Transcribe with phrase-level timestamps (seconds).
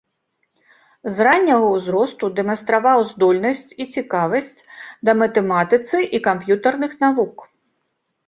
[1.15, 4.59] З ранняга ўзросту дэманстраваў здольнасць і цікавасць
[5.09, 7.35] да матэматыцы і камп'ютарных навук.